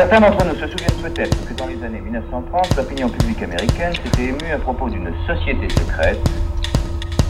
[0.00, 4.28] Certains d'entre nous se souviennent peut-être que dans les années 1930, l'opinion publique américaine s'était
[4.28, 6.18] émue à propos d'une société secrète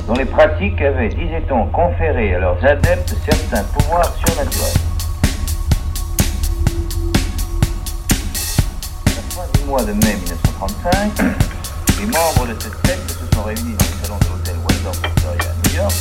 [0.07, 4.71] dont les pratiques avaient, disait-on, conféré à leurs adeptes certains pouvoirs surnaturels.
[9.05, 11.19] À la fin du mois de mai 1935,
[11.99, 15.51] les membres de cette secte se sont réunis dans le salon de l'hôtel Waldorf Astoria
[15.51, 15.95] à New York.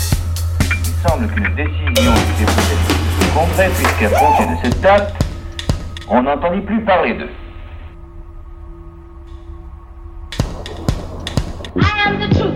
[0.86, 3.00] Il semble qu'une décision ait été prise
[3.34, 5.29] concrète puisqu'à compter de cette date,
[6.10, 7.30] on n'entendit plus parler d'eux.
[11.76, 12.56] I am the truth.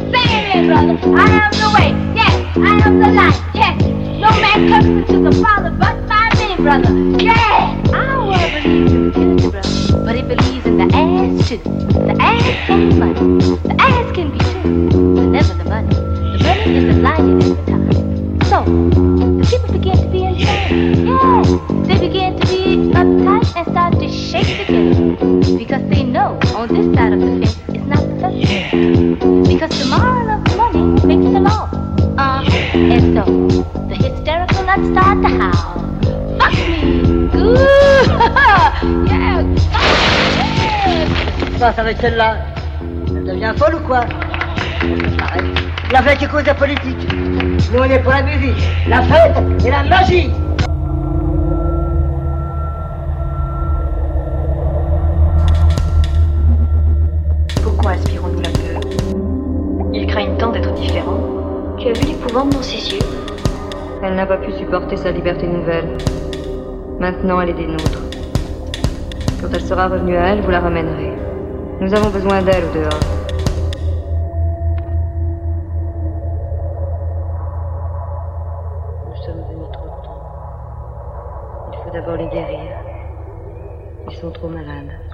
[0.66, 0.98] Brother.
[1.18, 1.90] I am the way.
[2.16, 3.42] Yes, I am the light.
[3.54, 3.76] Yes.
[4.24, 6.92] No man comes to the Father but by me, brother.
[7.24, 7.90] Yes.
[7.92, 10.06] World believes in fertility, brother.
[10.06, 11.58] But it believes in the ass, too.
[11.58, 13.14] The ass be money.
[13.64, 14.03] The ass
[25.24, 29.48] Because they know on this side of the fence it's not the first.
[29.48, 31.70] Because the moral of money makes the law.
[32.18, 32.44] Uh,
[32.76, 33.24] and so
[33.88, 35.80] the hysterical nuts start to howl.
[36.40, 37.30] Fuck me.
[37.32, 37.58] Good.
[39.08, 39.44] yeah.
[41.54, 42.38] se passe avec celle-là
[43.08, 44.02] Elle devient folle ou quoi?
[45.90, 47.08] La fête qui cause la politique.
[47.14, 50.32] Nous on est pour la musique, la fête et la magie.
[61.84, 63.02] Tu as vu l'épouvante dans ses yeux
[64.02, 65.98] Elle n'a pas pu supporter sa liberté nouvelle.
[66.98, 68.04] Maintenant, elle est des nôtres.
[69.42, 71.12] Quand elle sera revenue à elle, vous la ramènerez.
[71.82, 73.00] Nous avons besoin d'elle au dehors.
[79.10, 80.22] Nous sommes venus trop tôt.
[81.74, 82.78] Il faut d'abord les guérir.
[84.10, 85.13] Ils sont trop malades.